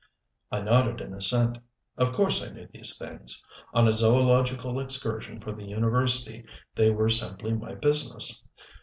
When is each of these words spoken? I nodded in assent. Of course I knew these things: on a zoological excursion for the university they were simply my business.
I 0.51 0.61
nodded 0.61 0.99
in 0.99 1.13
assent. 1.13 1.59
Of 1.95 2.11
course 2.11 2.43
I 2.43 2.49
knew 2.51 2.67
these 2.73 2.97
things: 2.97 3.45
on 3.71 3.87
a 3.87 3.91
zoological 3.91 4.79
excursion 4.79 5.39
for 5.39 5.51
the 5.51 5.67
university 5.67 6.43
they 6.73 6.89
were 6.89 7.07
simply 7.07 7.53
my 7.53 7.75
business. 7.75 8.43